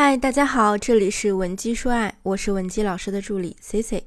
[0.00, 4.06] 嗨，大家好，这里是文姬说爱，我是文姬老师的助理 C C。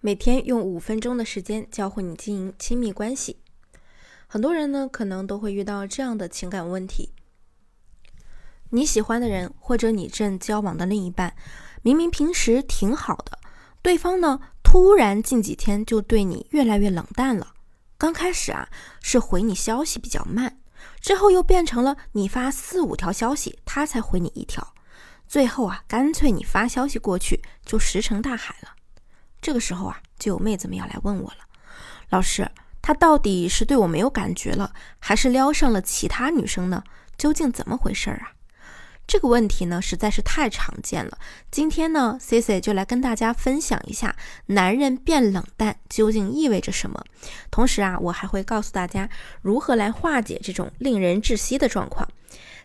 [0.00, 3.36] 每天用五分钟的时间教会你经营亲密关系。
[4.26, 7.12] 很多人呢，可能都会遇到这样的情感问题：
[8.70, 11.36] 你喜欢的人或者你正交往的另一半，
[11.82, 13.38] 明明平时挺好的，
[13.82, 17.52] 对方呢，突然近几天就对你越来越冷淡了。
[17.98, 18.70] 刚开始啊，
[19.02, 20.61] 是回你消息比较慢。
[21.00, 24.74] 之后又变成了你发四五条消息，他才回你一条，
[25.26, 28.70] 最后啊，干脆你发消息过去就石沉大海了。
[29.40, 31.38] 这个时候啊，就有妹子们要来问我了，
[32.10, 36.84] 老师，他到底是对我没有感觉了，还是撩上了其他女生呢？
[37.18, 38.32] 究竟怎么回事啊？
[39.12, 41.18] 这个问题呢实在是太常见了。
[41.50, 44.16] 今天呢，Cici 就来跟大家分享一下
[44.46, 47.04] 男人变冷淡究竟意味着什么。
[47.50, 49.06] 同时啊，我还会告诉大家
[49.42, 52.08] 如何来化解这种令人窒息的状况。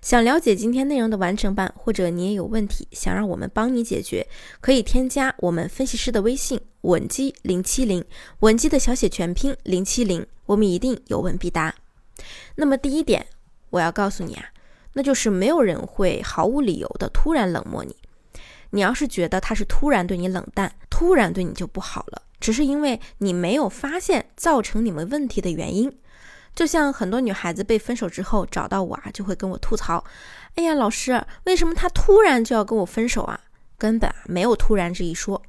[0.02, 4.26] 想了解今天内容的完整版，或者你也有问题想让我们帮你解决，
[4.62, 8.02] 可以添加我们分析师的微信文姬零七零，
[8.40, 11.76] 文姬的小写全拼零七零，我们一定有问必答。
[12.56, 13.28] 那么第一点，
[13.70, 14.46] 我要告诉你啊。
[14.98, 17.96] 那就是没有人会毫无理由的突然冷漠你。
[18.72, 25.96] 你要是觉得他是突然对你冷淡，突然对你就不好了，只是因为你没有发现造成你们问题的原因。
[26.56, 30.04] 就像很多女孩子被分手之后找到我啊，就会跟我吐槽
[30.58, 33.40] ：“哎呀，老师，为什么他突然就要跟我分手啊？
[33.78, 35.40] 根本啊没有突然这一说，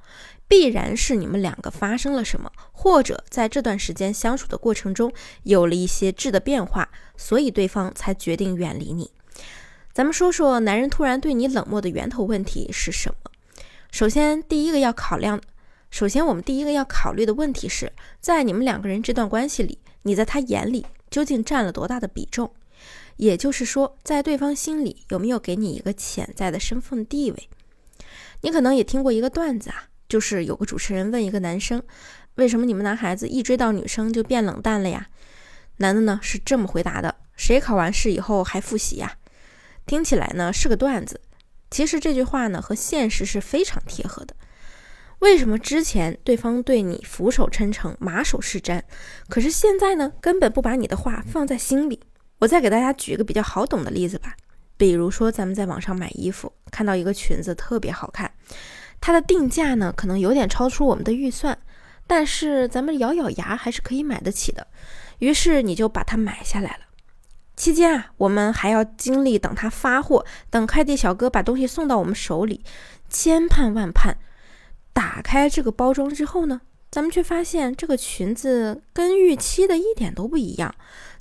[0.47, 5.11] 必然是你们两个发生了什么，或者在这段时间相处的过程中
[5.45, 9.11] 有了一些质的变化，所以对方才决定远离你。”
[9.99, 13.33] 咱们说说男人突然对你冷漠的源头问题是什么？
[13.91, 15.41] 首先，第一个要考量，
[15.91, 22.53] 首先我们第一个要考虑的问题是在你们两个人这段关系里，你在他眼里究竟占了多大的比重？
[23.17, 27.49] 也就是说，在对方心里有没有给你一个潜在的身份地位？
[28.43, 31.83] 你可能也听过一个段子啊，就是有个主持人问一个男生，
[32.37, 35.09] 为什么你们男孩子一追到女生就变冷淡了呀？
[35.79, 39.17] 男的呢是这么回答的：谁考完试以后还复习呀？
[39.89, 41.19] 听起来呢是个段子，
[41.71, 44.37] 其实这句话呢和现实是非常贴合的。
[45.21, 48.83] 为什么之前对方对你俯首称臣、马首是瞻，
[49.31, 52.01] 可是现在呢根本不把你的话放在心里？
[52.41, 54.37] 我再给大家举一个比较好懂的例子吧，
[54.77, 58.31] 比如说咱们在网上买衣服，看到一个裙子特别好看，
[59.01, 61.59] 它的定价呢可能有点超出我们的预算，
[62.07, 64.67] 但是咱们咬咬牙还是可以买得起的，
[65.21, 66.88] 于是你就把它买下来了。
[67.59, 72.63] 期间啊，我们还要经历等他发货，等快递小哥把东西送到我们手里，
[73.11, 74.17] 千盼万盼。
[74.93, 80.73] 打开这个包装之后呢，咱们却发现这个裙子跟预期的一点都不一样，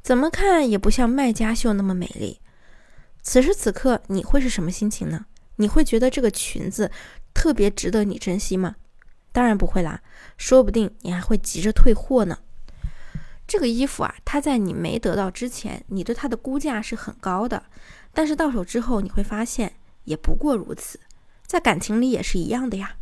[0.04, 2.40] 怎么看也不像卖家秀那么美丽。
[3.24, 5.26] 此时此刻，你会是什么心情呢？
[5.56, 6.92] 你会觉得这个裙子
[7.34, 8.76] 特别值得你珍惜吗？
[9.32, 10.02] 当然不会啦，
[10.38, 12.38] 说不定你还会急着退货呢。
[13.48, 17.64] 这个衣服啊，它在你没得到之前，你对它的估价是很高的，
[18.14, 21.00] 但是到手之后，你会发现也不过如此。
[21.46, 22.98] 在感情里也是一样的呀。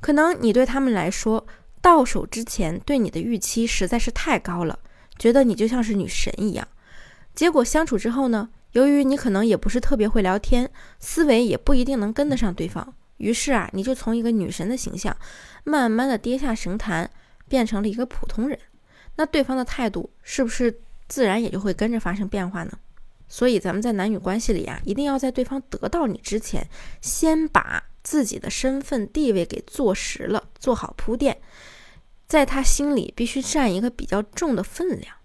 [0.00, 1.46] 可能你对他们来说，
[1.82, 4.78] 到手之前对你的预期实在是太高了，
[5.18, 6.66] 觉得你就像是女神一样。
[7.34, 10.70] 结果相处之后呢，由于你可能也不是特别会聊天，
[11.00, 15.14] 思维也不一定能跟得上对方，于是啊，你就从一个女神的形象，
[15.64, 17.10] 慢慢的跌下神坛，
[17.46, 18.58] 变成了一个普通人。
[19.16, 20.78] 那对方的态度是不是
[21.08, 22.72] 自然也就会跟着发生变化呢？
[23.28, 26.64] 所以咱们在男女关系里啊，一定要在对方得到你之前，
[27.00, 31.36] 先把自己的身份地位给坐实了，做好铺垫，
[32.28, 35.15] 在他心里必须占一个比较重的分量。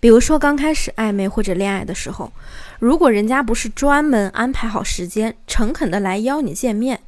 [0.00, 2.32] 比如说刚开始暧昧或者恋爱的时候，
[2.78, 6.98] 如果人家不是专门安排好时间，诚恳的来邀你见面，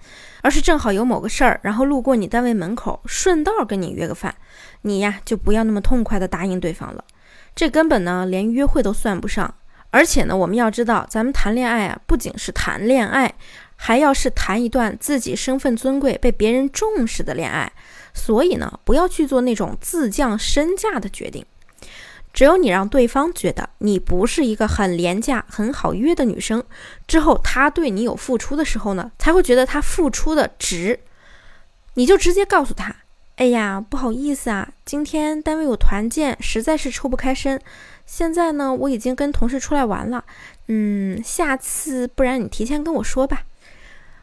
[0.42, 4.34] 而是正好有某个事儿，然后路过你单位门口，顺道跟你约个饭。
[4.82, 7.02] 你呀，就不要那么痛快的答应对方了，
[7.56, 9.54] 这根本呢连约会都算不上。
[9.90, 13.32] 而且呢，我们要知道，咱们谈恋爱啊，不仅是谈恋爱，
[13.76, 17.72] 还要是谈一段自己身份尊贵、被别人重视的恋爱。
[18.12, 21.44] 所以呢，不要去做那种自降身价的决定。
[22.32, 26.62] 只有你让对方觉得你不是一个很廉价、很好约的女生，
[27.06, 31.00] 之后他对你有付出的时候呢，才会觉得他付出的值。
[31.94, 32.96] 你就直接告诉他。
[33.36, 37.60] 哎呀，不好意思啊，今天单位有团建，实在是抽不开身。
[38.06, 40.24] 现在呢，我已经跟同事出来玩了。
[40.68, 43.42] 嗯，下次不然你提前跟我说吧。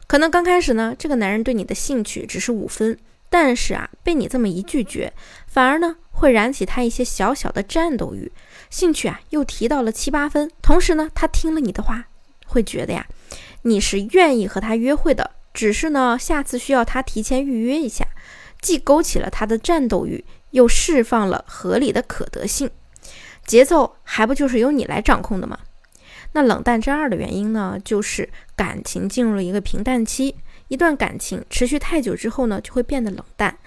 [0.06, 2.96] 可能刚开始呢，这个男人对你的兴趣只是五分，
[3.28, 5.12] 但是啊，被你这么一拒绝，
[5.46, 8.30] 反而呢会燃起他一些小小的战斗欲，
[8.68, 10.50] 兴趣啊又提到了七八分。
[10.60, 12.08] 同时呢，他听了你的话，
[12.46, 13.06] 会觉得呀，
[13.62, 18.06] 你是愿意和他约会的，只是呢，下次需要他提前预约一下，
[18.60, 22.70] 既勾起了他的战斗欲，又释放了合理的可得性，
[23.46, 25.58] 节奏还不就是由你来掌控的吗？
[26.32, 30.36] 那冷淡之二的原因呢，就是感情进入了一个平淡期。
[30.68, 33.58] 一段感情持续太久之后呢，就会变得冷淡。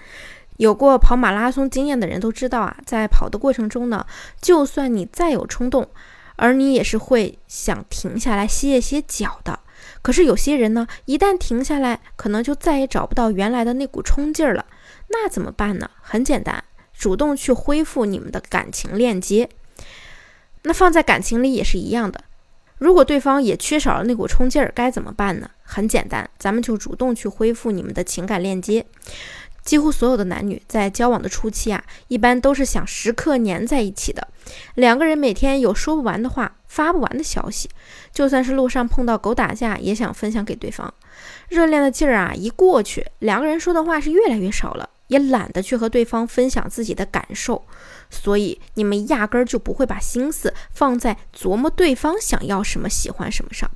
[0.56, 4.06] 有过跑马拉松经验的人都知道啊，在跑的过程中呢，
[4.40, 5.88] 就算你再有冲动，
[6.36, 9.58] 而你也是会想停下来歇一歇脚的。
[10.00, 14.64] 可是有些人呢，一旦停下来，可能就再也找不到原来的那股冲劲儿了。
[15.08, 15.90] 那怎么办呢？
[16.00, 16.62] 很简单，
[16.92, 19.48] 主动去恢复你们的感情链接。
[20.62, 22.22] 那放在感情里也是一样的。
[22.78, 25.50] 如果对方也缺少了那股冲劲儿，该怎么办呢？
[25.62, 28.84] 很简单，咱们就主动去恢复你们的情感链接。
[29.64, 34.28] 几乎所有的男女在交往的初期啊，一般都是想时刻黏在一起的。
[34.74, 37.68] 两个人每天有说不完的话，发不完的消息，
[38.12, 40.92] 就算是路上碰到狗打架，也想分享给对方。
[41.48, 44.90] 热恋的劲儿啊，一过去，两个人说的话是越来越少了。
[45.08, 47.64] 也懒得去和对方分享自己的感受，
[48.08, 53.70] 所以你们压根儿就不会把心思放在琢磨对方想要什么、喜欢什么上。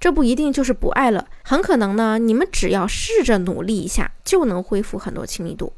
[0.00, 5.72] 这不一定就是不爱了，很可能呢，你们只要试着努力一下，就能恢复很多亲密度。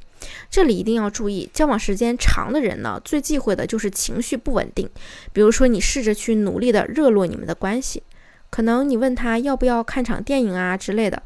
[0.49, 4.89] 这里一定要注意，交往时间长的人呢，最忌讳的就是情绪不稳定。
[5.35, 8.03] 比如说，你试着去努力的热络你们的关系，
[8.49, 11.23] 可能你问他要不要看场电影啊之类的，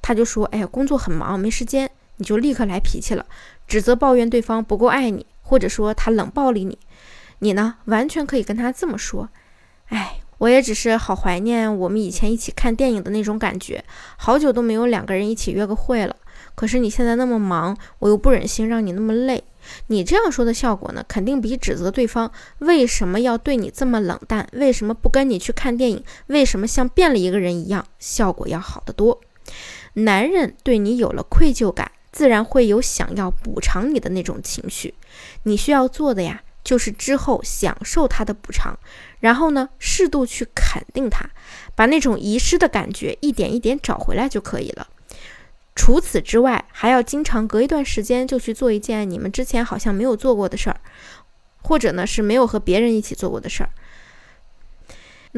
[0.00, 3.24] 他就说：“哎呀，工作很忙，没时间。”你就立刻来脾气了，
[3.66, 6.78] 指责抱怨对方不够爱你，或者说他冷暴力你，
[7.38, 9.30] 你呢完全可以跟他这么说
[9.88, 13.84] ：“哎，我也只是好怀念我们以前一起看电影的那种感觉，
[14.16, 16.14] 好久都没有两个人一起约个会了。
[16.54, 19.44] 可是你现在那么忙，我又不忍心让你那么累。
[19.88, 29.20] 你这样说的效果呢，肯定比指责对方为什么要对你这么冷淡，为什么不跟你去看电影，为什么像变了一个人一样，效果要好得多。
[29.94, 31.92] 男人对你有了愧疚感。
[32.18, 34.92] 自然会有想要补偿你的那种情绪，
[35.44, 38.76] 你需要做的呀，就是之后享受他的补偿，
[39.20, 41.30] 然后呢，适度去肯定他，
[41.76, 44.88] 把那种遗失的感觉一点一点找回来就可以了。
[45.76, 50.80] 除此之外，还要经常隔一段时间就去做一件你们之前好像没有做过的事儿，
[51.62, 53.70] 或者呢是没有和别人一起做过的事儿。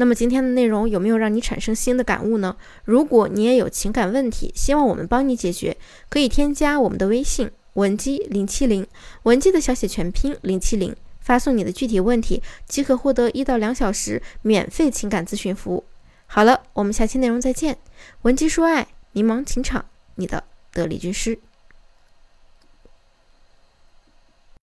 [0.01, 2.57] 那么今天的内容有没有让你产生新的感悟呢？
[2.85, 5.77] 如果你也有情感问题，希望我们帮你解决，
[6.09, 8.87] 可以添加我们的微信文姬零七零，
[9.21, 15.83] 文姬的小写全拼零七零，发送你的具体问题，即可获得一到两小时免费情感咨询服务。
[16.25, 17.77] 好了，我们下期内容再见。
[18.23, 20.43] 文姬说爱，迷茫情场，你的
[20.73, 21.37] 得力军师。